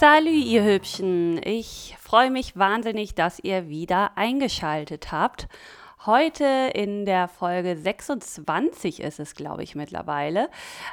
Salü, 0.00 0.30
ihr 0.30 0.64
Hübschen. 0.64 1.42
Ich 1.44 1.94
freue 2.00 2.30
mich 2.30 2.56
wahnsinnig, 2.56 3.14
dass 3.14 3.38
ihr 3.38 3.68
wieder 3.68 4.16
eingeschaltet 4.16 5.12
habt. 5.12 5.46
Heute 6.06 6.70
in 6.72 7.04
der 7.04 7.28
Folge 7.28 7.76
26 7.76 9.00
ist 9.00 9.20
es, 9.20 9.34
glaube 9.34 9.62
ich, 9.62 9.74
mittlerweile, 9.74 10.48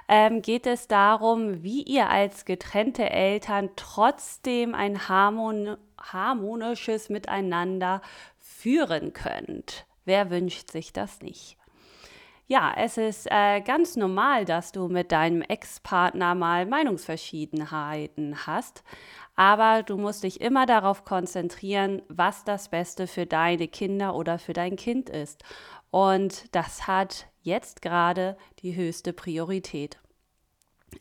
ähm, 0.10 0.42
geht 0.42 0.68
es 0.68 0.90
darum, 0.90 1.64
wie 1.64 1.84
ihr 1.84 2.10
als 2.10 2.44
getrennte 2.44 3.10
Eltern 3.10 3.70
trotzdem 3.78 4.76
ein 4.76 5.08
harmon 5.08 5.78
harmonisches 5.98 7.08
Miteinander 7.08 8.02
führen 8.42 9.14
könnt. 9.14 9.86
Wer 10.04 10.30
wünscht 10.30 10.70
sich 10.70 10.92
das 10.92 11.22
nicht? 11.22 11.58
Ja, 12.50 12.74
es 12.78 12.96
ist 12.96 13.28
äh, 13.30 13.60
ganz 13.60 13.98
normal, 13.98 14.46
dass 14.46 14.72
du 14.72 14.88
mit 14.88 15.12
deinem 15.12 15.42
Ex-Partner 15.42 16.34
mal 16.34 16.66
Meinungsverschiedenheiten 16.66 18.48
hast, 18.48 18.84
aber 19.36 19.84
du 19.84 19.98
musst 19.98 20.24
dich 20.24 20.40
immer 20.40 20.66
darauf 20.66 21.04
konzentrieren, 21.04 22.02
was 22.08 22.46
das 22.46 22.70
Beste 22.70 23.06
für 23.06 23.26
deine 23.26 23.68
Kinder 23.68 24.16
oder 24.16 24.40
für 24.40 24.54
dein 24.54 24.78
Kind 24.78 25.10
ist. 25.10 25.44
Und 25.92 26.56
das 26.56 26.88
hat 26.88 27.28
jetzt 27.42 27.82
gerade 27.82 28.38
die 28.60 28.78
höchste 28.78 29.12
Priorität. 29.12 30.00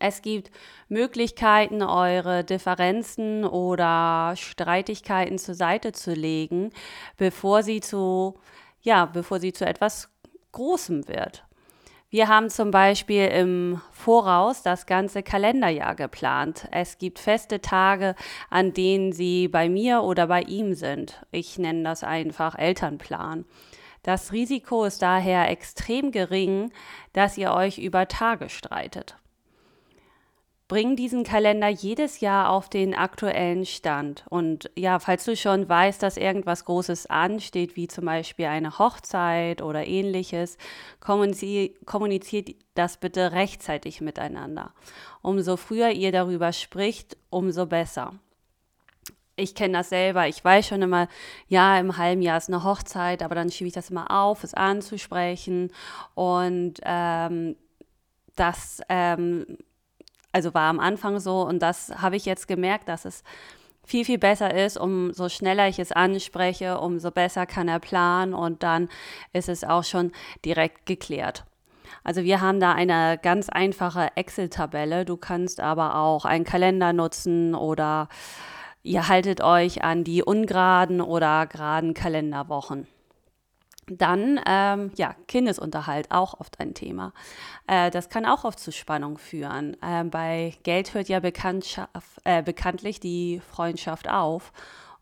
Es 0.01 0.23
gibt 0.23 0.51
Möglichkeiten, 0.89 1.81
eure 1.81 2.43
Differenzen 2.43 3.45
oder 3.45 4.35
Streitigkeiten 4.37 5.39
zur 5.39 5.55
Seite 5.55 5.93
zu 5.93 6.13
legen, 6.13 6.73
bevor 7.17 7.63
sie 7.63 7.81
zu, 7.81 8.35
ja, 8.81 9.07
bevor 9.07 9.39
sie 9.39 9.53
zu 9.53 9.65
etwas 9.65 10.11
Großem 10.57 11.07
wird. 11.07 11.45
Wir 12.09 12.29
haben 12.29 12.49
zum 12.49 12.71
Beispiel 12.71 13.27
im 13.27 13.83
Voraus 13.93 14.63
das 14.63 14.87
ganze 14.87 15.23
Kalenderjahr 15.23 15.95
geplant. 15.95 16.67
Es 16.71 16.97
gibt 16.97 17.19
feste 17.19 17.61
Tage, 17.61 18.15
an 18.49 18.73
denen 18.73 19.13
Sie 19.13 19.49
bei 19.49 19.69
mir 19.69 20.01
oder 20.03 20.29
bei 20.29 20.41
ihm 20.41 20.73
sind. 20.73 21.21
Ich 21.31 21.59
nenne 21.59 21.83
das 21.83 22.05
einfach 22.05 22.59
Elternplan. 22.59 23.45
Das 24.03 24.33
Risiko 24.33 24.87
ist 24.87 25.03
daher 25.03 25.51
extrem 25.51 26.11
gering, 26.11 26.73
dass 27.13 27.37
ihr 27.37 27.53
euch 27.53 27.77
über 27.77 28.09
Tage 28.09 28.49
streitet. 28.49 29.17
Bring 30.69 30.97
diesen 30.97 31.23
Kalender 31.23 31.69
jedes 31.69 32.19
Jahr 32.19 32.51
auf 32.51 32.69
den 32.69 32.93
aktuellen 32.93 33.65
Stand. 33.65 34.25
Und 34.29 34.69
ja, 34.77 34.99
falls 34.99 35.25
du 35.25 35.37
schon 35.37 35.69
weißt, 35.69 36.03
dass 36.03 36.17
irgendwas 36.17 36.65
Großes 36.65 37.07
ansteht, 37.07 37.77
wie 37.77 37.87
zum 37.87 38.07
Beispiel 38.07 38.47
eine 38.47 38.77
Hochzeit 38.81 39.63
oder 39.63 39.87
ähnliches, 39.87 40.59
kommuniziert 40.99 42.57
das 42.75 42.97
bitte 42.97 43.31
rechtzeitig 43.31 44.01
miteinander. 44.01 44.73
Umso 45.23 45.57
früher 45.57 45.91
ihr 45.91 46.11
darüber 46.11 46.53
spricht, 46.53 47.17
umso 47.31 47.67
besser. 47.67 48.15
Ich 49.37 49.55
kenne 49.55 49.79
das 49.79 49.91
selber. 49.91 50.27
Ich 50.27 50.43
weiß 50.45 50.67
schon 50.67 50.83
immer, 50.83 51.07
ja, 51.47 51.79
im 51.79 51.97
halben 51.97 52.23
Jahr 52.23 52.39
ist 52.39 52.49
eine 52.49 52.65
Hochzeit, 52.65 53.23
aber 53.23 53.37
dann 53.37 53.51
schiebe 53.51 53.69
ich 53.69 53.75
das 53.75 53.91
immer 53.91 54.11
auf, 54.11 54.43
es 54.43 54.55
anzusprechen. 54.55 55.71
Und 56.15 56.81
ähm, 56.83 57.55
das 58.35 58.81
ähm, 58.89 59.59
also 60.37 60.53
war 60.53 60.69
am 60.69 60.81
Anfang 60.81 61.19
so 61.19 61.41
und 61.47 61.61
das 61.61 61.91
habe 62.03 62.17
ich 62.17 62.27
jetzt 62.27 62.47
gemerkt, 62.47 62.91
dass 62.91 63.07
es 63.07 63.25
viel, 63.87 64.05
viel 64.05 64.19
besser 64.19 64.53
ist, 64.53 64.77
umso 64.77 65.31
schneller 65.31 65.67
ich 65.67 65.79
es 65.79 65.93
anspreche, 65.93 66.79
umso 66.79 67.11
besser 67.11 67.47
kann 67.47 67.69
er 67.69 67.79
planen 67.79 68.35
und 68.35 68.63
dann 68.63 68.91
ist 69.33 69.49
es 69.49 69.65
auch 69.65 69.83
schon 69.83 70.13
direkt 70.45 70.85
geklärt. 70.85 71.47
Also 72.05 72.23
wir 72.23 72.43
haben 72.43 72.61
da 72.61 72.75
eine 72.75 73.19
ganz 73.23 73.49
einfache 73.49 74.11
Excel-Tabelle. 74.15 75.07
Du 75.07 75.17
kannst 75.17 75.59
aber 75.59 75.97
auch 75.97 76.27
einen 76.27 76.45
Kalender 76.45 76.93
nutzen 76.93 77.55
oder 77.55 78.11
ihr 78.83 79.09
haltet 79.09 79.41
euch 79.41 79.85
an 79.85 80.05
die 80.05 80.23
ungeraden 80.23 81.01
oder 81.01 81.47
geraden 81.47 81.95
Kalenderwochen. 81.95 82.87
Dann, 83.89 84.41
ähm, 84.47 84.91
ja, 84.97 85.15
Kindesunterhalt, 85.29 86.11
auch 86.11 86.41
oft 86.41 86.59
ein 86.59 86.75
Thema. 86.75 87.13
Äh, 87.69 87.91
das 87.91 88.09
kann 88.09 88.27
auch 88.27 88.45
oft 88.45 88.59
zu 88.59 88.73
Spannung 88.73 89.17
führen. 89.17 89.77
Äh, 89.81 90.05
bei 90.05 90.55
Geld 90.65 90.93
hört 90.93 91.09
ja 91.09 91.21
äh, 92.25 92.43
bekanntlich 92.43 92.99
die 92.99 93.41
Freundschaft 93.49 94.09
auf. 94.09 94.53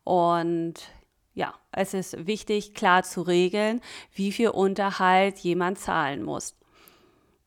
Und 0.05 0.75
ja, 1.33 1.55
es 1.73 1.95
ist 1.95 2.27
wichtig, 2.27 2.75
klar 2.75 3.03
zu 3.03 3.23
regeln, 3.23 3.81
wie 4.13 4.33
viel 4.33 4.51
Unterhalt 4.51 5.39
jemand 5.39 5.79
zahlen 5.79 6.23
muss. 6.23 6.55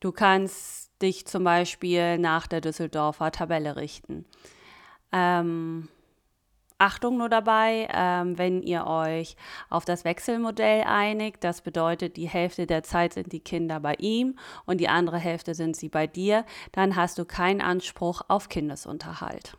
Du 0.00 0.12
kannst 0.12 0.90
dich 1.00 1.26
zum 1.26 1.44
Beispiel 1.44 2.18
nach 2.18 2.46
der 2.46 2.60
Düsseldorfer 2.60 3.30
Tabelle 3.30 3.76
richten. 3.76 4.26
Ähm, 5.12 5.88
Achtung 6.78 7.18
nur 7.18 7.28
dabei, 7.28 7.88
ähm, 7.92 8.38
wenn 8.38 8.62
ihr 8.62 8.86
euch 8.86 9.34
auf 9.68 9.84
das 9.84 10.04
Wechselmodell 10.04 10.84
einigt, 10.84 11.42
das 11.42 11.60
bedeutet, 11.60 12.16
die 12.16 12.28
Hälfte 12.28 12.68
der 12.68 12.84
Zeit 12.84 13.14
sind 13.14 13.32
die 13.32 13.40
Kinder 13.40 13.80
bei 13.80 13.94
ihm 13.94 14.38
und 14.64 14.78
die 14.78 14.88
andere 14.88 15.18
Hälfte 15.18 15.54
sind 15.54 15.74
sie 15.76 15.88
bei 15.88 16.06
dir, 16.06 16.44
dann 16.70 16.94
hast 16.94 17.18
du 17.18 17.24
keinen 17.24 17.60
Anspruch 17.60 18.22
auf 18.28 18.48
Kindesunterhalt. 18.48 19.58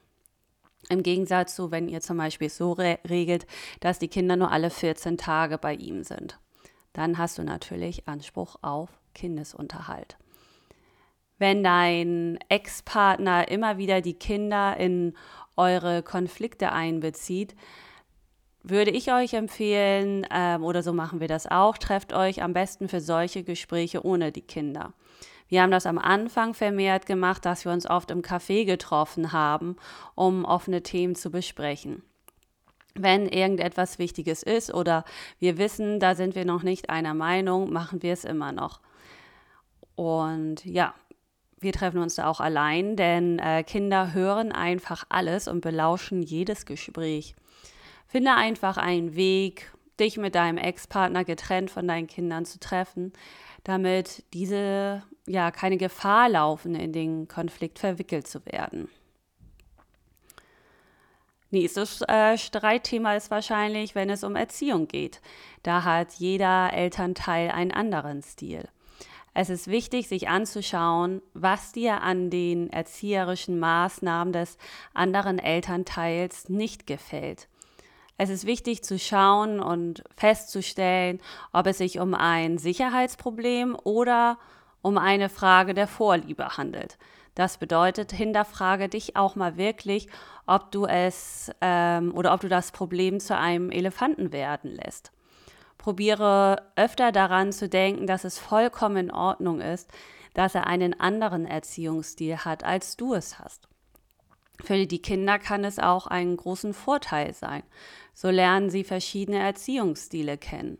Im 0.87 1.03
Gegensatz 1.03 1.55
zu, 1.55 1.71
wenn 1.71 1.89
ihr 1.89 1.99
zum 1.99 2.17
Beispiel 2.17 2.49
so 2.49 2.71
re 2.71 2.99
regelt, 3.07 3.45
dass 3.81 3.99
die 3.99 4.07
Kinder 4.07 4.37
nur 4.37 4.51
alle 4.51 4.69
14 4.69 5.17
Tage 5.17 5.57
bei 5.57 5.73
ihm 5.73 6.03
sind. 6.03 6.39
Dann 6.93 7.17
hast 7.17 7.37
du 7.37 7.43
natürlich 7.43 8.07
Anspruch 8.07 8.55
auf 8.61 8.89
Kindesunterhalt. 9.13 10.17
Wenn 11.39 11.63
dein 11.63 12.37
Ex-Partner 12.49 13.47
immer 13.47 13.77
wieder 13.77 14.01
die 14.01 14.13
Kinder 14.13 14.77
in 14.77 15.15
eure 15.57 16.03
Konflikte 16.03 16.71
einbezieht, 16.71 17.55
würde 18.61 18.91
ich 18.91 19.11
euch 19.11 19.33
empfehlen, 19.33 20.27
ähm, 20.31 20.63
oder 20.63 20.83
so 20.83 20.93
machen 20.93 21.21
wir 21.21 21.27
das 21.29 21.47
auch, 21.47 21.77
trefft 21.77 22.13
euch 22.13 22.43
am 22.43 22.53
besten 22.53 22.89
für 22.89 23.01
solche 23.01 23.43
Gespräche 23.43 24.05
ohne 24.05 24.31
die 24.31 24.41
Kinder. 24.41 24.93
Wir 25.47 25.63
haben 25.63 25.71
das 25.71 25.85
am 25.85 25.97
Anfang 25.97 26.53
vermehrt 26.53 27.05
gemacht, 27.05 27.45
dass 27.45 27.65
wir 27.65 27.71
uns 27.71 27.89
oft 27.89 28.11
im 28.11 28.21
Café 28.21 28.65
getroffen 28.65 29.31
haben, 29.31 29.77
um 30.13 30.45
offene 30.45 30.83
Themen 30.83 31.15
zu 31.15 31.31
besprechen. 31.31 32.03
Wenn 32.95 33.27
irgendetwas 33.27 33.97
Wichtiges 33.97 34.43
ist 34.43 34.73
oder 34.73 35.05
wir 35.39 35.57
wissen, 35.57 35.99
da 35.99 36.15
sind 36.15 36.35
wir 36.35 36.45
noch 36.45 36.63
nicht 36.63 36.89
einer 36.89 37.13
Meinung, 37.13 37.71
machen 37.71 38.03
wir 38.03 38.13
es 38.13 38.25
immer 38.25 38.51
noch. 38.51 38.81
Und 39.95 40.65
ja, 40.65 40.93
wir 41.59 41.73
treffen 41.73 41.99
uns 41.99 42.15
da 42.15 42.27
auch 42.27 42.39
allein, 42.39 42.95
denn 42.95 43.39
äh, 43.39 43.63
Kinder 43.63 44.13
hören 44.13 44.51
einfach 44.51 45.05
alles 45.09 45.47
und 45.47 45.61
belauschen 45.61 46.21
jedes 46.21 46.65
Gespräch. 46.65 47.35
Finde 48.07 48.35
einfach 48.35 48.77
einen 48.77 49.15
Weg, 49.15 49.71
dich 49.99 50.17
mit 50.17 50.35
deinem 50.35 50.57
Ex-Partner 50.57 51.25
getrennt 51.25 51.69
von 51.69 51.87
deinen 51.87 52.07
Kindern 52.07 52.45
zu 52.45 52.59
treffen, 52.59 53.13
damit 53.63 54.23
diese 54.33 55.03
ja 55.27 55.51
keine 55.51 55.77
Gefahr 55.77 56.29
laufen, 56.29 56.75
in 56.75 56.93
den 56.93 57.27
Konflikt 57.27 57.79
verwickelt 57.79 58.27
zu 58.27 58.45
werden. 58.45 58.89
Nächstes 61.51 62.01
äh, 62.03 62.37
Streitthema 62.37 63.15
ist 63.15 63.31
wahrscheinlich, 63.31 63.95
wenn 63.95 64.09
es 64.09 64.23
um 64.23 64.35
Erziehung 64.35 64.87
geht. 64.87 65.19
Da 65.63 65.83
hat 65.83 66.13
jeder 66.13 66.71
Elternteil 66.73 67.49
einen 67.49 67.71
anderen 67.71 68.21
Stil. 68.21 68.69
Es 69.33 69.49
ist 69.49 69.67
wichtig, 69.67 70.07
sich 70.07 70.27
anzuschauen, 70.27 71.21
was 71.33 71.71
dir 71.71 72.01
an 72.01 72.29
den 72.29 72.69
erzieherischen 72.69 73.59
Maßnahmen 73.59 74.33
des 74.33 74.57
anderen 74.93 75.39
Elternteils 75.39 76.49
nicht 76.49 76.87
gefällt. 76.87 77.47
Es 78.17 78.29
ist 78.29 78.45
wichtig 78.45 78.83
zu 78.83 78.99
schauen 78.99 79.61
und 79.61 80.03
festzustellen, 80.17 81.19
ob 81.53 81.67
es 81.67 81.77
sich 81.77 81.99
um 81.99 82.13
ein 82.13 82.57
Sicherheitsproblem 82.57 83.77
oder 83.83 84.37
um 84.81 84.97
eine 84.97 85.29
Frage 85.29 85.73
der 85.73 85.87
Vorliebe 85.87 86.57
handelt. 86.57 86.97
Das 87.35 87.57
bedeutet, 87.57 88.11
hinterfrage 88.11 88.89
dich 88.89 89.15
auch 89.15 89.37
mal 89.37 89.55
wirklich, 89.55 90.07
ob 90.45 90.71
du 90.71 90.85
es 90.85 91.49
ähm, 91.61 92.13
oder 92.13 92.33
ob 92.33 92.41
du 92.41 92.49
das 92.49 92.73
Problem 92.73 93.21
zu 93.21 93.37
einem 93.37 93.71
Elefanten 93.71 94.33
werden 94.33 94.71
lässt. 94.71 95.13
Probiere 95.79 96.61
öfter 96.75 97.11
daran 97.11 97.53
zu 97.53 97.69
denken, 97.69 98.05
dass 98.05 98.25
es 98.25 98.37
vollkommen 98.37 98.97
in 99.07 99.11
Ordnung 99.11 99.61
ist, 99.61 99.89
dass 100.33 100.53
er 100.53 100.67
einen 100.67 100.99
anderen 100.99 101.45
Erziehungsstil 101.45 102.37
hat, 102.37 102.63
als 102.63 102.97
du 102.97 103.13
es 103.13 103.39
hast. 103.39 103.67
Für 104.61 104.85
die 104.85 105.01
Kinder 105.01 105.39
kann 105.39 105.63
es 105.63 105.79
auch 105.79 106.05
einen 106.05 106.35
großen 106.35 106.73
Vorteil 106.73 107.33
sein. 107.33 107.63
So 108.13 108.29
lernen 108.29 108.69
sie 108.69 108.83
verschiedene 108.83 109.39
Erziehungsstile 109.39 110.37
kennen. 110.37 110.77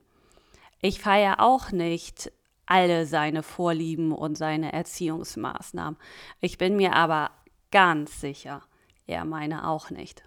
Ich 0.82 1.02
feiere 1.02 1.40
auch 1.40 1.72
nicht 1.72 2.32
alle 2.66 3.06
seine 3.06 3.42
Vorlieben 3.42 4.12
und 4.12 4.38
seine 4.38 4.74
Erziehungsmaßnahmen. 4.74 5.98
Ich 6.42 6.58
bin 6.58 6.76
mir 6.76 6.94
aber 6.94 7.32
ganz 7.72 8.20
sicher, 8.20 8.64
er 9.08 9.24
meine 9.24 9.66
auch 9.66 9.92
nicht. 9.92 10.24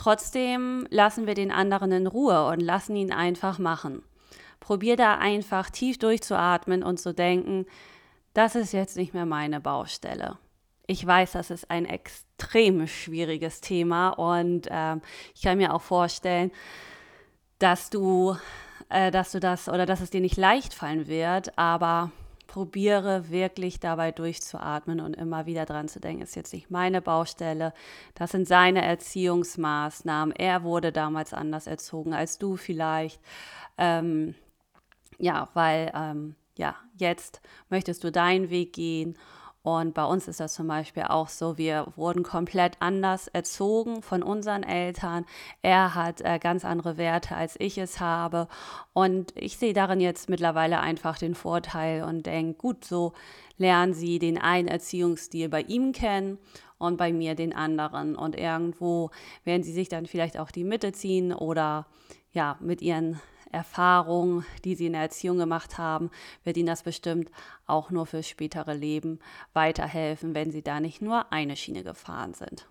Trotzdem 0.00 0.86
lassen 0.88 1.26
wir 1.26 1.34
den 1.34 1.52
anderen 1.52 1.92
in 1.92 2.06
Ruhe 2.06 2.46
und 2.46 2.60
lassen 2.60 2.96
ihn 2.96 3.12
einfach 3.12 3.58
machen. 3.58 4.02
Probier 4.58 4.96
da 4.96 5.18
einfach 5.18 5.68
tief 5.68 5.98
durchzuatmen 5.98 6.82
und 6.82 6.98
zu 6.98 7.12
denken, 7.12 7.66
das 8.32 8.54
ist 8.54 8.72
jetzt 8.72 8.96
nicht 8.96 9.12
mehr 9.12 9.26
meine 9.26 9.60
Baustelle. 9.60 10.38
ich 10.86 11.06
weiß, 11.06 11.32
das 11.32 11.50
ist 11.50 11.70
ein 11.70 11.84
extrem 11.84 12.86
schwieriges 12.86 13.60
Thema 13.60 14.08
und 14.08 14.68
ähm, 14.70 15.02
ich 15.34 15.42
kann 15.42 15.58
mir 15.58 15.74
auch 15.74 15.82
vorstellen, 15.82 16.50
dass 17.58 17.90
du, 17.90 18.38
äh, 18.88 19.10
dass 19.10 19.32
du 19.32 19.38
das 19.38 19.68
oder 19.68 19.84
dass 19.84 20.00
es 20.00 20.08
dir 20.08 20.22
nicht 20.22 20.38
leicht 20.38 20.72
fallen 20.72 21.08
wird, 21.08 21.58
aber 21.58 22.10
probiere 22.50 23.30
wirklich 23.30 23.78
dabei 23.78 24.10
durchzuatmen 24.10 24.98
und 25.00 25.14
immer 25.14 25.46
wieder 25.46 25.66
dran 25.66 25.86
zu 25.86 26.00
denken, 26.00 26.22
ist 26.22 26.34
jetzt 26.34 26.52
nicht 26.52 26.68
meine 26.68 27.00
Baustelle, 27.00 27.72
das 28.16 28.32
sind 28.32 28.48
seine 28.48 28.82
Erziehungsmaßnahmen, 28.82 30.34
er 30.34 30.64
wurde 30.64 30.90
damals 30.90 31.32
anders 31.32 31.68
erzogen 31.68 32.12
als 32.12 32.38
du 32.38 32.56
vielleicht. 32.56 33.20
Ähm, 33.78 34.34
ja, 35.18 35.48
weil 35.54 35.92
ähm, 35.94 36.34
ja, 36.58 36.74
jetzt 36.98 37.40
möchtest 37.68 38.02
du 38.02 38.10
deinen 38.10 38.50
Weg 38.50 38.72
gehen 38.72 39.16
und 39.62 39.92
bei 39.92 40.04
uns 40.04 40.26
ist 40.26 40.40
das 40.40 40.54
zum 40.54 40.68
Beispiel 40.68 41.02
auch 41.02 41.28
so, 41.28 41.58
wir 41.58 41.92
wurden 41.94 42.22
komplett 42.22 42.78
anders 42.80 43.28
erzogen 43.28 44.00
von 44.00 44.22
unseren 44.22 44.62
Eltern. 44.62 45.26
Er 45.60 45.94
hat 45.94 46.22
äh, 46.22 46.38
ganz 46.38 46.64
andere 46.64 46.96
Werte, 46.96 47.36
als 47.36 47.56
ich 47.58 47.76
es 47.76 48.00
habe. 48.00 48.48
Und 48.94 49.34
ich 49.36 49.58
sehe 49.58 49.74
darin 49.74 50.00
jetzt 50.00 50.30
mittlerweile 50.30 50.80
einfach 50.80 51.18
den 51.18 51.34
Vorteil 51.34 52.04
und 52.04 52.24
denke, 52.24 52.54
gut, 52.54 52.86
so 52.86 53.12
lernen 53.58 53.92
sie 53.92 54.18
den 54.18 54.38
einen 54.38 54.68
Erziehungsstil 54.68 55.50
bei 55.50 55.60
ihm 55.60 55.92
kennen 55.92 56.38
und 56.78 56.96
bei 56.96 57.12
mir 57.12 57.34
den 57.34 57.54
anderen. 57.54 58.16
Und 58.16 58.36
irgendwo 58.36 59.10
werden 59.44 59.62
sie 59.62 59.72
sich 59.72 59.90
dann 59.90 60.06
vielleicht 60.06 60.38
auch 60.38 60.50
die 60.50 60.64
Mitte 60.64 60.92
ziehen 60.92 61.34
oder 61.34 61.86
ja, 62.32 62.56
mit 62.60 62.80
ihren 62.80 63.20
Erfahrung, 63.52 64.44
die 64.64 64.74
sie 64.74 64.86
in 64.86 64.92
der 64.92 65.02
Erziehung 65.02 65.38
gemacht 65.38 65.78
haben, 65.78 66.10
wird 66.44 66.56
ihnen 66.56 66.66
das 66.66 66.82
bestimmt 66.82 67.30
auch 67.66 67.90
nur 67.90 68.06
fürs 68.06 68.28
spätere 68.28 68.74
Leben 68.74 69.18
weiterhelfen, 69.52 70.34
wenn 70.34 70.50
sie 70.50 70.62
da 70.62 70.80
nicht 70.80 71.02
nur 71.02 71.32
eine 71.32 71.56
Schiene 71.56 71.82
gefahren 71.82 72.34
sind. 72.34 72.66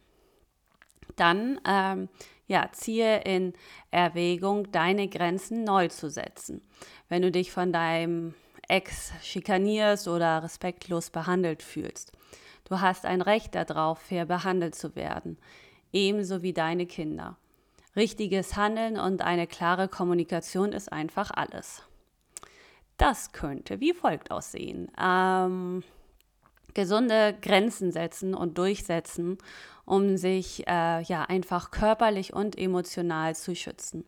Dann 1.16 1.60
ähm, 1.66 2.10
ja, 2.48 2.70
ziehe 2.72 3.22
in 3.22 3.54
Erwägung, 3.92 4.72
deine 4.72 5.08
Grenzen 5.08 5.64
neu 5.64 5.88
zu 5.90 6.10
setzen. 6.10 6.62
Wenn 7.10 7.22
du 7.22 7.32
dich 7.32 7.52
von 7.52 7.74
deinem 7.74 8.34
Ex 8.70 9.12
schikanierst 9.24 10.08
oder 10.08 10.44
respektlos 10.44 11.10
behandelt 11.10 11.64
fühlst. 11.64 12.12
Du 12.66 12.80
hast 12.80 13.06
ein 13.06 13.22
Recht 13.22 13.56
darauf, 13.56 14.00
fair 14.00 14.26
behandelt 14.26 14.76
zu 14.76 14.96
werden, 14.96 15.38
ebenso 15.92 16.44
wie 16.44 16.54
deine 16.54 16.86
Kinder. 16.86 17.36
Richtiges 17.96 18.56
Handeln 18.56 19.00
und 19.00 19.22
eine 19.22 19.48
klare 19.48 19.88
Kommunikation 19.88 20.74
ist 20.74 20.92
einfach 20.92 21.32
alles. 21.32 21.84
Das 22.98 23.32
könnte 23.32 23.80
wie 23.80 23.94
folgt 23.94 24.30
aussehen. 24.30 24.92
Ähm, 25.02 25.84
gesunde 26.74 27.36
Grenzen 27.42 27.92
setzen 27.92 28.36
und 28.36 28.58
durchsetzen, 28.58 29.38
um 29.86 30.18
sich 30.18 30.68
äh, 30.68 31.02
ja 31.02 31.24
einfach 31.24 31.72
körperlich 31.72 32.34
und 32.34 32.58
emotional 32.58 33.36
zu 33.36 33.56
schützen. 33.56 34.06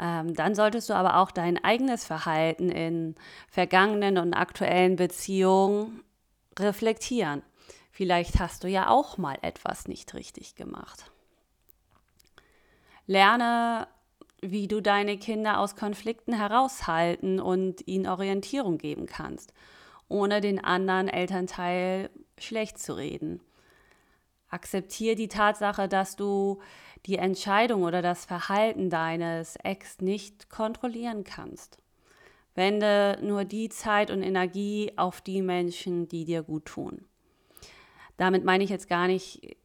Ähm, 0.00 0.34
dann 0.34 0.54
solltest 0.54 0.90
du 0.90 0.94
aber 0.94 1.18
auch 1.18 1.30
dein 1.30 1.62
eigenes 1.62 2.04
Verhalten 2.04 2.68
in 2.70 3.14
vergangenen 3.48 4.18
und 4.18 4.34
aktuellen 4.34 4.96
Beziehungen 4.96 6.02
reflektieren. 6.58 7.42
Vielleicht 7.92 8.40
hast 8.40 8.64
du 8.64 8.68
ja 8.68 8.88
auch 8.88 9.18
mal 9.18 9.38
etwas 9.42 9.86
nicht 9.86 10.14
richtig 10.14 10.56
gemacht. 10.56 11.12
Lerne, 13.06 13.88
wie 14.40 14.68
du 14.68 14.80
deine 14.80 15.18
Kinder 15.18 15.58
aus 15.58 15.76
Konflikten 15.76 16.32
heraushalten 16.32 17.40
und 17.40 17.86
ihnen 17.86 18.06
Orientierung 18.06 18.78
geben 18.78 19.06
kannst, 19.06 19.52
ohne 20.08 20.40
den 20.40 20.62
anderen 20.62 21.08
Elternteil 21.08 22.10
schlecht 22.38 22.78
zu 22.78 22.96
reden. 22.96 23.40
Akzeptiere 24.48 25.16
die 25.16 25.28
Tatsache, 25.28 25.88
dass 25.88 26.16
du 26.16 26.60
die 27.06 27.16
Entscheidung 27.16 27.82
oder 27.82 28.02
das 28.02 28.24
Verhalten 28.24 28.88
deines 28.88 29.56
Ex 29.56 30.00
nicht 30.00 30.48
kontrollieren 30.48 31.24
kannst. 31.24 31.78
Wende 32.54 33.18
nur 33.20 33.44
die 33.44 33.68
Zeit 33.68 34.10
und 34.10 34.22
Energie 34.22 34.92
auf 34.96 35.20
die 35.20 35.42
Menschen, 35.42 36.08
die 36.08 36.24
dir 36.24 36.42
gut 36.42 36.66
tun. 36.66 37.04
Damit 38.16 38.44
meine 38.44 38.62
ich 38.62 38.70
jetzt 38.70 38.88
gar 38.88 39.08
nicht 39.08 39.56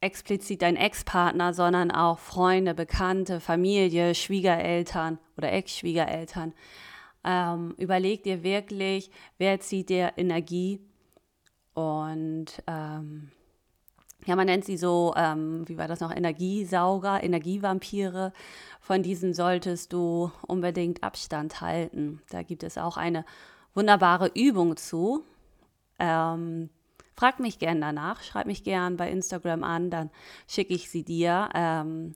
explizit 0.00 0.62
dein 0.62 0.76
Ex-Partner, 0.76 1.52
sondern 1.52 1.90
auch 1.90 2.18
Freunde, 2.18 2.74
Bekannte, 2.74 3.40
Familie, 3.40 4.14
Schwiegereltern 4.14 5.18
oder 5.36 5.52
Ex-Schwiegereltern. 5.52 6.54
Ähm, 7.24 7.74
überleg 7.78 8.22
dir 8.22 8.42
wirklich, 8.42 9.10
wer 9.38 9.60
zieht 9.60 9.88
dir 9.88 10.12
Energie 10.16 10.80
und 11.74 12.62
ähm, 12.66 13.30
ja, 14.26 14.36
man 14.36 14.46
nennt 14.46 14.64
sie 14.64 14.76
so, 14.76 15.14
ähm, 15.16 15.66
wie 15.68 15.78
war 15.78 15.88
das 15.88 16.00
noch, 16.00 16.14
Energiesauger, 16.14 17.22
Energievampire. 17.22 18.32
Von 18.80 19.02
diesen 19.02 19.32
solltest 19.32 19.92
du 19.92 20.30
unbedingt 20.46 21.02
Abstand 21.02 21.60
halten. 21.60 22.20
Da 22.28 22.42
gibt 22.42 22.62
es 22.62 22.78
auch 22.78 22.96
eine 22.96 23.24
wunderbare 23.74 24.30
Übung 24.34 24.76
zu. 24.76 25.24
Ähm, 25.98 26.68
Frag 27.18 27.40
mich 27.40 27.58
gern 27.58 27.80
danach, 27.80 28.22
schreib 28.22 28.46
mich 28.46 28.62
gern 28.62 28.96
bei 28.96 29.10
Instagram 29.10 29.64
an, 29.64 29.90
dann 29.90 30.08
schicke 30.46 30.72
ich 30.72 30.88
sie 30.88 31.02
dir. 31.02 31.48
Ähm, 31.52 32.14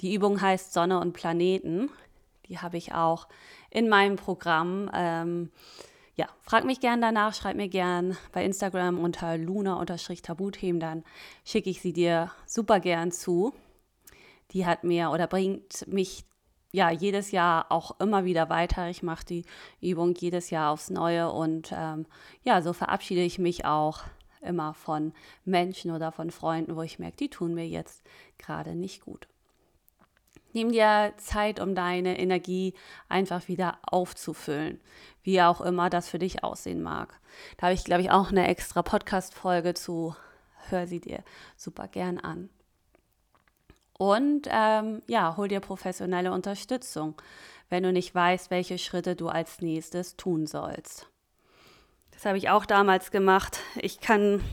die 0.00 0.12
Übung 0.12 0.40
heißt 0.40 0.72
Sonne 0.72 0.98
und 0.98 1.12
Planeten. 1.12 1.88
Die 2.48 2.58
habe 2.58 2.76
ich 2.76 2.92
auch 2.92 3.28
in 3.70 3.88
meinem 3.88 4.16
Programm. 4.16 4.90
Ähm, 4.92 5.52
ja, 6.16 6.26
frag 6.40 6.64
mich 6.64 6.80
gern 6.80 7.00
danach, 7.00 7.32
schreib 7.32 7.54
mir 7.54 7.68
gern 7.68 8.16
bei 8.32 8.44
Instagram 8.44 8.98
unter 8.98 9.38
luna-tabuthemen, 9.38 10.80
dann 10.80 11.04
schicke 11.44 11.70
ich 11.70 11.80
sie 11.80 11.92
dir 11.92 12.32
super 12.44 12.80
gern 12.80 13.12
zu. 13.12 13.54
Die 14.50 14.66
hat 14.66 14.82
mir 14.82 15.12
oder 15.12 15.28
bringt 15.28 15.86
mich 15.86 16.24
ja 16.72 16.90
jedes 16.90 17.30
Jahr 17.30 17.70
auch 17.70 18.00
immer 18.00 18.24
wieder 18.24 18.48
weiter. 18.48 18.90
Ich 18.90 19.04
mache 19.04 19.24
die 19.24 19.44
Übung 19.80 20.12
jedes 20.16 20.50
Jahr 20.50 20.72
aufs 20.72 20.90
Neue 20.90 21.30
und 21.30 21.70
ähm, 21.72 22.04
ja, 22.42 22.62
so 22.62 22.72
verabschiede 22.72 23.22
ich 23.22 23.38
mich 23.38 23.64
auch 23.64 24.02
immer 24.40 24.74
von 24.74 25.12
Menschen 25.44 25.90
oder 25.90 26.12
von 26.12 26.30
Freunden, 26.30 26.76
wo 26.76 26.82
ich 26.82 26.98
merke, 26.98 27.16
die 27.16 27.30
tun 27.30 27.54
mir 27.54 27.66
jetzt 27.66 28.02
gerade 28.38 28.74
nicht 28.74 29.02
gut. 29.02 29.28
Nimm 30.52 30.72
dir 30.72 31.14
Zeit, 31.16 31.60
um 31.60 31.74
deine 31.74 32.18
Energie 32.18 32.74
einfach 33.08 33.46
wieder 33.46 33.78
aufzufüllen, 33.82 34.80
wie 35.22 35.40
auch 35.42 35.60
immer 35.60 35.90
das 35.90 36.08
für 36.08 36.18
dich 36.18 36.42
aussehen 36.42 36.82
mag. 36.82 37.20
Da 37.56 37.66
habe 37.66 37.74
ich, 37.74 37.84
glaube 37.84 38.02
ich, 38.02 38.10
auch 38.10 38.30
eine 38.30 38.48
extra 38.48 38.82
Podcast-Folge 38.82 39.74
zu. 39.74 40.16
Hör 40.68 40.86
sie 40.86 41.00
dir 41.00 41.22
super 41.56 41.86
gern 41.86 42.18
an. 42.18 42.50
Und 43.96 44.48
ähm, 44.50 45.02
ja, 45.06 45.36
hol 45.36 45.46
dir 45.46 45.60
professionelle 45.60 46.32
Unterstützung, 46.32 47.14
wenn 47.68 47.82
du 47.82 47.92
nicht 47.92 48.14
weißt, 48.14 48.50
welche 48.50 48.78
Schritte 48.78 49.14
du 49.14 49.28
als 49.28 49.60
nächstes 49.60 50.16
tun 50.16 50.46
sollst. 50.46 51.10
Das 52.20 52.26
habe 52.26 52.36
ich 52.36 52.50
auch 52.50 52.66
damals 52.66 53.10
gemacht. 53.10 53.60
Ich 53.80 53.98
kann 53.98 54.44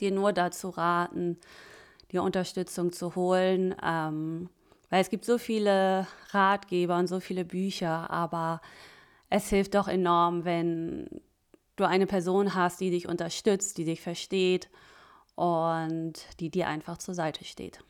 dir 0.00 0.10
nur 0.10 0.34
dazu 0.34 0.68
raten, 0.68 1.38
die 2.12 2.18
Unterstützung 2.18 2.92
zu 2.92 3.14
holen, 3.16 3.74
ähm, 3.82 4.50
weil 4.90 5.00
es 5.00 5.08
gibt 5.08 5.24
so 5.24 5.38
viele 5.38 6.06
Ratgeber 6.28 6.98
und 6.98 7.06
so 7.06 7.20
viele 7.20 7.46
Bücher, 7.46 8.10
aber 8.10 8.60
es 9.30 9.48
hilft 9.48 9.76
doch 9.76 9.88
enorm, 9.88 10.44
wenn 10.44 11.08
du 11.76 11.84
eine 11.84 12.06
Person 12.06 12.54
hast, 12.54 12.82
die 12.82 12.90
dich 12.90 13.08
unterstützt, 13.08 13.78
die 13.78 13.86
dich 13.86 14.02
versteht 14.02 14.68
und 15.36 16.12
die 16.38 16.50
dir 16.50 16.68
einfach 16.68 16.98
zur 16.98 17.14
Seite 17.14 17.44
steht. 17.44 17.82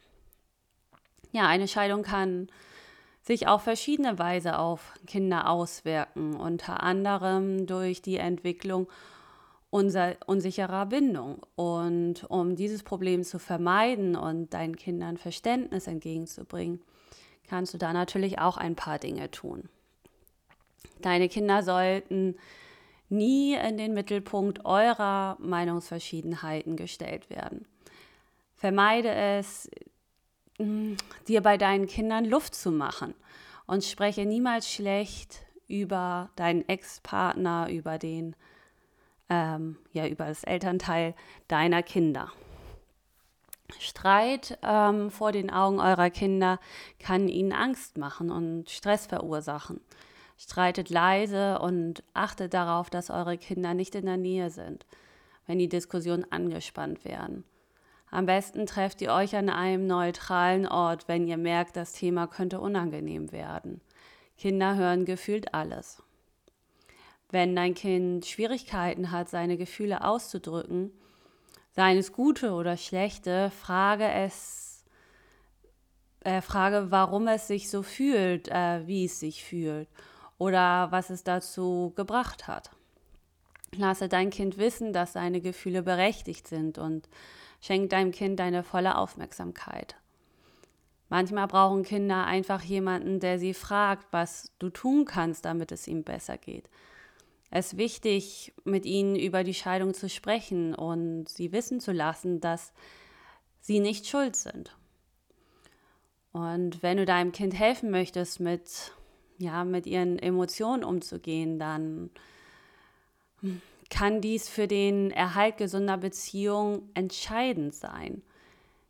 Ja, 1.32 1.49
eine 1.49 1.66
Scheidung 1.66 2.04
kann 2.04 2.49
sich 3.28 3.47
auf 3.47 3.62
verschiedene 3.62 4.18
Weise 4.18 4.58
auf 4.58 4.94
Kinder 5.06 5.50
auswirken, 5.50 6.35
unter 6.35 6.82
anderem 6.82 7.66
durch 7.66 8.00
die 8.00 8.16
Entwicklung 8.16 8.88
unser, 9.68 10.16
unsicherer 10.25 10.87
Bindung. 10.87 11.42
Und 11.54 12.25
um 12.30 12.56
dieses 12.56 12.82
Problem 12.82 13.25
zu 13.25 13.38
vermeiden 13.38 14.16
und 14.16 14.54
deinen 14.54 14.76
Kindern 14.76 15.18
Verständnis 15.18 15.87
entgegenzubringen, 15.87 16.80
kannst 17.47 17.75
du 17.75 17.78
da 17.78 17.92
natürlich 17.92 18.38
auch 18.38 18.56
ein 18.56 18.76
paar 18.76 18.99
Dinge 18.99 19.30
tun. 19.30 19.68
Deine 21.02 21.28
Kinder 21.28 21.62
sollten 21.62 22.35
nie 23.11 23.56
in 23.56 23.76
den 23.76 23.92
Mittelpunkt 23.92 24.64
eurer 24.64 25.37
Meinungsverschiedenheiten 25.38 26.76
gestellt 26.76 27.28
werden. 27.28 27.66
Vermeide 28.54 29.11
es, 29.11 29.68
dir 30.58 31.40
bei 31.42 31.56
deinen 31.56 31.86
Kindern 31.86 32.24
Luft 32.24 32.54
zu 32.54 32.70
machen 32.70 33.14
und 33.66 33.84
spreche 33.84 34.26
niemals 34.26 34.70
schlecht 34.70 35.46
über 35.68 36.30
deinen 36.36 36.68
Ex-Partner, 36.68 37.68
über 37.70 37.98
den, 37.98 38.34
ähm, 39.28 39.76
ja, 39.92 40.06
über 40.06 40.26
das 40.26 40.44
Elternteil 40.44 41.14
deiner 41.46 41.82
Kinder. 41.82 42.32
Streit 43.78 44.58
ähm, 44.62 45.10
vor 45.10 45.30
den 45.30 45.50
Augen 45.50 45.78
eurer 45.78 46.10
Kinder 46.10 46.58
kann 46.98 47.28
ihnen 47.28 47.52
Angst 47.52 47.98
machen 47.98 48.30
und 48.30 48.70
Stress 48.70 49.06
verursachen. 49.06 49.80
Streitet 50.38 50.88
leise 50.88 51.58
und 51.58 52.02
achtet 52.14 52.54
darauf, 52.54 52.88
dass 52.88 53.10
eure 53.10 53.36
Kinder 53.36 53.74
nicht 53.74 53.94
in 53.94 54.06
der 54.06 54.16
Nähe 54.16 54.50
sind. 54.50 54.86
wenn 55.48 55.58
die 55.58 55.68
Diskussionen 55.68 56.30
angespannt 56.30 57.04
werden. 57.04 57.42
Am 58.10 58.26
besten 58.26 58.66
trefft 58.66 59.02
ihr 59.02 59.12
euch 59.12 59.36
an 59.36 59.50
einem 59.50 59.86
neutralen 59.86 60.66
Ort, 60.66 61.08
wenn 61.08 61.26
ihr 61.26 61.36
merkt, 61.36 61.76
das 61.76 61.92
Thema 61.92 62.26
könnte 62.26 62.60
unangenehm 62.60 63.32
werden. 63.32 63.80
Kinder 64.38 64.76
hören 64.76 65.04
gefühlt 65.04 65.52
alles. 65.52 66.02
Wenn 67.30 67.54
dein 67.54 67.74
Kind 67.74 68.24
Schwierigkeiten 68.24 69.10
hat, 69.10 69.28
seine 69.28 69.58
Gefühle 69.58 70.04
auszudrücken, 70.04 70.90
seien 71.72 71.98
es 71.98 72.12
gute 72.12 72.52
oder 72.52 72.76
schlechte, 72.76 73.50
frage 73.50 74.10
es, 74.10 74.84
äh, 76.20 76.40
frage, 76.40 76.90
warum 76.90 77.28
es 77.28 77.46
sich 77.46 77.68
so 77.68 77.82
fühlt, 77.82 78.48
äh, 78.48 78.86
wie 78.86 79.04
es 79.04 79.20
sich 79.20 79.44
fühlt 79.44 79.88
oder 80.38 80.90
was 80.90 81.10
es 81.10 81.24
dazu 81.24 81.92
gebracht 81.94 82.48
hat. 82.48 82.70
Lasse 83.76 84.08
dein 84.08 84.30
Kind 84.30 84.56
wissen, 84.56 84.94
dass 84.94 85.12
seine 85.12 85.42
Gefühle 85.42 85.82
berechtigt 85.82 86.48
sind 86.48 86.78
und 86.78 87.08
schenk 87.60 87.90
deinem 87.90 88.12
Kind 88.12 88.38
deine 88.38 88.62
volle 88.62 88.96
Aufmerksamkeit. 88.96 89.96
Manchmal 91.08 91.46
brauchen 91.48 91.84
Kinder 91.84 92.26
einfach 92.26 92.62
jemanden, 92.62 93.18
der 93.18 93.38
sie 93.38 93.54
fragt, 93.54 94.06
was 94.10 94.52
du 94.58 94.68
tun 94.68 95.04
kannst, 95.06 95.44
damit 95.44 95.72
es 95.72 95.88
ihm 95.88 96.04
besser 96.04 96.36
geht. 96.36 96.68
Es 97.50 97.72
ist 97.72 97.78
wichtig, 97.78 98.52
mit 98.64 98.84
ihnen 98.84 99.16
über 99.16 99.42
die 99.42 99.54
Scheidung 99.54 99.94
zu 99.94 100.10
sprechen 100.10 100.74
und 100.74 101.28
sie 101.28 101.50
wissen 101.52 101.80
zu 101.80 101.92
lassen, 101.92 102.40
dass 102.40 102.74
sie 103.60 103.80
nicht 103.80 104.06
schuld 104.06 104.36
sind. 104.36 104.76
Und 106.32 106.82
wenn 106.82 106.98
du 106.98 107.06
deinem 107.06 107.32
Kind 107.32 107.58
helfen 107.58 107.90
möchtest, 107.90 108.38
mit, 108.38 108.92
ja, 109.38 109.64
mit 109.64 109.86
ihren 109.86 110.18
Emotionen 110.18 110.84
umzugehen, 110.84 111.58
dann 111.58 112.10
kann 113.90 114.21
dies 114.21 114.49
für 114.49 114.66
den 114.66 115.11
Erhalt 115.11 115.57
gesunder 115.57 115.97
Beziehung 115.97 116.83
entscheidend 116.95 117.75
sein. 117.75 118.23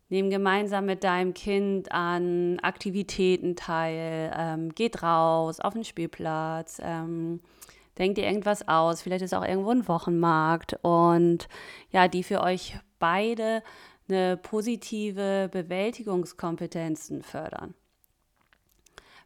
Nimm 0.09 0.29
gemeinsam 0.29 0.85
mit 0.85 1.03
deinem 1.03 1.33
Kind 1.33 1.91
an 1.91 2.59
Aktivitäten 2.61 3.55
teil, 3.55 4.33
ähm, 4.35 4.73
geht 4.73 5.03
raus 5.03 5.59
auf 5.59 5.73
den 5.73 5.83
Spielplatz, 5.83 6.81
ähm, 6.83 7.41
denkt 7.99 8.17
dir 8.17 8.25
irgendwas 8.25 8.67
aus, 8.67 9.03
vielleicht 9.03 9.23
ist 9.23 9.35
auch 9.35 9.45
irgendwo 9.45 9.69
ein 9.69 9.87
Wochenmarkt 9.87 10.79
und 10.81 11.47
ja, 11.91 12.07
die 12.07 12.23
für 12.23 12.41
euch 12.41 12.79
beide 12.97 13.61
eine 14.07 14.37
positive 14.37 15.49
Bewältigungskompetenzen 15.51 17.21
fördern. 17.21 17.75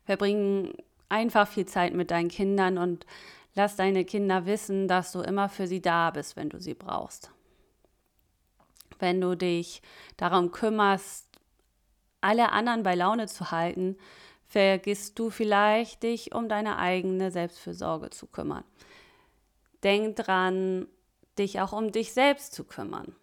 Verbringen 0.04 0.74
einfach 1.08 1.48
viel 1.48 1.66
Zeit 1.66 1.94
mit 1.94 2.12
deinen 2.12 2.28
Kindern 2.28 2.78
und 2.78 3.06
Lass 3.56 3.76
deine 3.76 4.04
Kinder 4.04 4.46
wissen, 4.46 4.88
dass 4.88 5.12
du 5.12 5.22
immer 5.22 5.48
für 5.48 5.68
sie 5.68 5.82
da 5.82 6.10
bist, 6.10 6.36
wenn 6.36 6.50
du 6.50 6.60
sie 6.60 6.74
brauchst. 6.74 7.32
Wenn 9.00 9.22
du 9.22 9.36
dich 9.36 9.82
darum 10.18 10.52
kümmerst, 10.52 11.28
alle 12.22 12.52
anderen 12.52 12.84
bei 12.84 12.96
Laune 12.96 13.28
zu 13.28 13.52
halten, 13.52 13.98
vergisst 14.48 15.20
du 15.20 15.30
vielleicht, 15.30 16.04
dich 16.04 16.34
um 16.34 16.50
deine 16.50 16.78
eigene 16.78 17.32
Selbstfürsorge 17.32 18.10
zu 18.10 18.28
kümmern. 18.28 18.64
Denk 19.84 20.16
dran, 20.16 20.88
dich 21.38 21.60
auch 21.60 21.74
um 21.74 21.92
dich 21.92 22.14
selbst 22.14 22.54
zu 22.54 22.64
kümmern. 22.64 23.16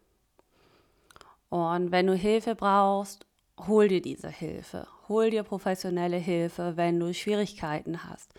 Und 1.49 1.91
wenn 1.91 2.07
du 2.07 2.15
Hilfe 2.15 2.55
brauchst, 2.55 3.27
hol 3.67 3.89
dir 3.89 4.03
diese 4.03 4.29
Hilfe. 4.29 4.87
Hol 5.09 5.31
dir 5.31 5.43
professionelle 5.43 6.19
Hilfe, 6.19 6.77
wenn 6.77 7.01
du 7.01 7.13
Schwierigkeiten 7.15 8.05
hast 8.05 8.33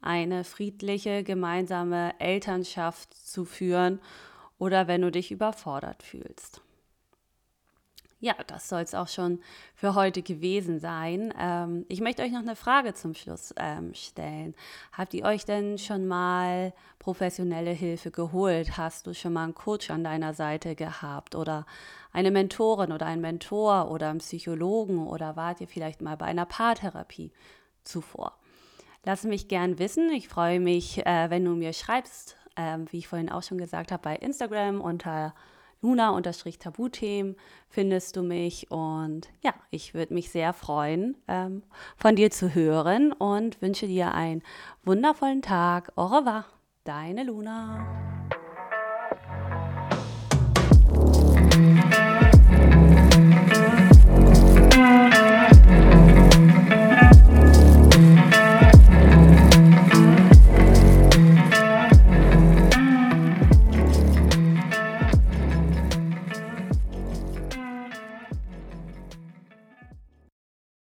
eine 0.00 0.44
friedliche 0.44 1.24
gemeinsame 1.24 2.18
Elternschaft 2.20 3.14
zu 3.14 3.44
führen 3.44 4.00
oder 4.58 4.88
wenn 4.88 5.02
du 5.02 5.10
dich 5.10 5.30
überfordert 5.30 6.02
fühlst. 6.02 6.60
Ja, 8.18 8.34
das 8.46 8.70
soll 8.70 8.80
es 8.80 8.94
auch 8.94 9.08
schon 9.08 9.40
für 9.74 9.94
heute 9.94 10.22
gewesen 10.22 10.80
sein. 10.80 11.34
Ähm, 11.38 11.84
ich 11.88 12.00
möchte 12.00 12.22
euch 12.22 12.32
noch 12.32 12.40
eine 12.40 12.56
Frage 12.56 12.94
zum 12.94 13.14
Schluss 13.14 13.52
ähm, 13.58 13.92
stellen. 13.92 14.54
Habt 14.92 15.12
ihr 15.12 15.24
euch 15.24 15.44
denn 15.44 15.76
schon 15.76 16.06
mal 16.06 16.72
professionelle 16.98 17.72
Hilfe 17.72 18.10
geholt? 18.10 18.78
Hast 18.78 19.06
du 19.06 19.12
schon 19.12 19.34
mal 19.34 19.44
einen 19.44 19.54
Coach 19.54 19.90
an 19.90 20.02
deiner 20.02 20.32
Seite 20.32 20.74
gehabt 20.74 21.34
oder 21.34 21.66
eine 22.10 22.30
Mentorin 22.30 22.90
oder 22.90 23.04
einen 23.04 23.20
Mentor 23.20 23.90
oder 23.90 24.08
einen 24.08 24.20
Psychologen 24.20 25.06
oder 25.06 25.36
wart 25.36 25.60
ihr 25.60 25.68
vielleicht 25.68 26.00
mal 26.00 26.16
bei 26.16 26.26
einer 26.26 26.46
Paartherapie 26.46 27.32
zuvor? 27.84 28.32
Lass 29.06 29.22
mich 29.22 29.46
gern 29.46 29.78
wissen. 29.78 30.10
Ich 30.10 30.28
freue 30.28 30.58
mich, 30.58 31.06
äh, 31.06 31.30
wenn 31.30 31.44
du 31.44 31.52
mir 31.52 31.72
schreibst, 31.72 32.36
äh, 32.56 32.76
wie 32.90 32.98
ich 32.98 33.06
vorhin 33.06 33.30
auch 33.30 33.44
schon 33.44 33.56
gesagt 33.56 33.92
habe, 33.92 34.02
bei 34.02 34.16
Instagram 34.16 34.80
unter 34.80 35.32
Luna-Tabuthemen 35.80 37.36
findest 37.68 38.16
du 38.16 38.22
mich. 38.22 38.68
Und 38.72 39.28
ja, 39.44 39.54
ich 39.70 39.94
würde 39.94 40.12
mich 40.12 40.30
sehr 40.30 40.52
freuen, 40.52 41.16
ähm, 41.28 41.62
von 41.96 42.16
dir 42.16 42.32
zu 42.32 42.52
hören 42.52 43.12
und 43.12 43.62
wünsche 43.62 43.86
dir 43.86 44.12
einen 44.12 44.42
wundervollen 44.82 45.40
Tag. 45.40 45.92
Au 45.94 46.06
revoir, 46.06 46.44
deine 46.82 47.22
Luna. 47.22 48.15